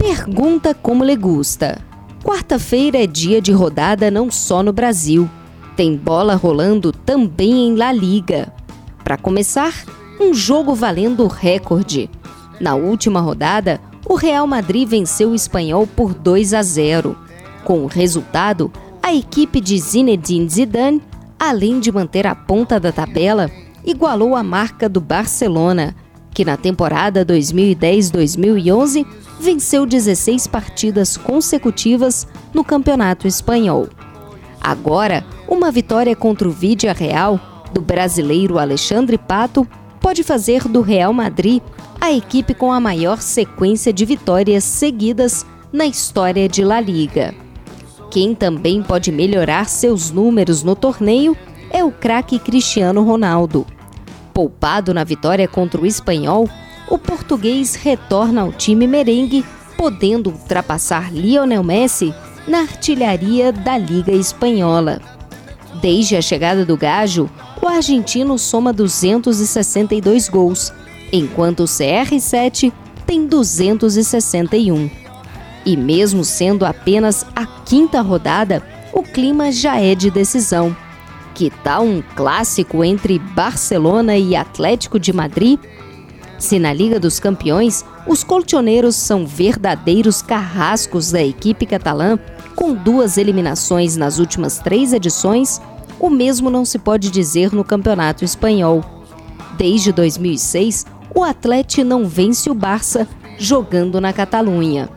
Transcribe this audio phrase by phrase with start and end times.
[0.00, 1.78] Pergunta como lhe gusta.
[2.24, 5.28] Quarta-feira é dia de rodada não só no Brasil.
[5.76, 8.50] Tem bola rolando também em La Liga.
[9.04, 9.74] Para começar,
[10.18, 12.08] um jogo valendo recorde.
[12.58, 13.78] Na última rodada,
[14.08, 17.14] o Real Madrid venceu o Espanhol por 2 a 0.
[17.62, 21.02] Com o resultado, a equipe de Zinedine Zidane,
[21.38, 23.50] além de manter a ponta da tabela,
[23.84, 25.94] igualou a marca do Barcelona,
[26.32, 29.06] que na temporada 2010-2011
[29.40, 33.88] venceu 16 partidas consecutivas no Campeonato Espanhol.
[34.60, 37.40] Agora, uma vitória contra o Vídea Real
[37.72, 39.66] do brasileiro Alexandre Pato
[40.00, 41.62] pode fazer do Real Madrid
[42.00, 47.34] a equipe com a maior sequência de vitórias seguidas na história de La Liga.
[48.10, 51.36] Quem também pode melhorar seus números no torneio
[51.70, 53.66] é o craque Cristiano Ronaldo.
[54.32, 56.48] Poupado na vitória contra o Espanhol,
[56.88, 59.44] o português retorna ao time merengue,
[59.76, 62.14] podendo ultrapassar Lionel Messi
[62.46, 65.00] na artilharia da Liga Espanhola.
[65.80, 67.30] Desde a chegada do Gajo,
[67.62, 70.72] o argentino soma 262 gols,
[71.12, 72.72] enquanto o CR7
[73.06, 74.90] tem 261.
[75.64, 80.74] E mesmo sendo apenas a quinta rodada, o clima já é de decisão.
[81.34, 85.58] Que tal um clássico entre Barcelona e Atlético de Madrid?
[86.38, 92.18] Se na Liga dos Campeões, os colchoneiros são verdadeiros carrascos da equipe catalã,
[92.56, 95.60] com duas eliminações nas últimas três edições,
[95.98, 98.82] o mesmo não se pode dizer no Campeonato Espanhol.
[99.58, 103.06] Desde 2006, o Atlético não vence o Barça
[103.38, 104.88] jogando na Catalunha.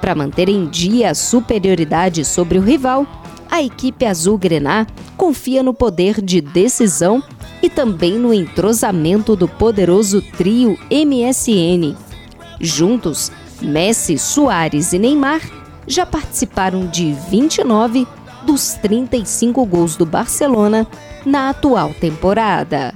[0.00, 3.04] Para manter em dia a superioridade sobre o rival,
[3.50, 7.22] a equipe azul-grená confia no poder de decisão
[7.62, 11.96] e também no entrosamento do poderoso trio MSN.
[12.60, 15.40] Juntos, Messi, Soares e Neymar
[15.86, 18.06] já participaram de 29
[18.44, 20.86] dos 35 gols do Barcelona
[21.24, 22.94] na atual temporada.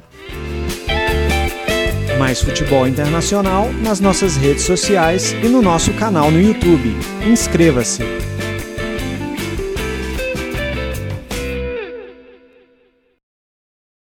[2.19, 6.95] Mais futebol internacional nas nossas redes sociais e no nosso canal no YouTube.
[7.27, 8.03] Inscreva-se!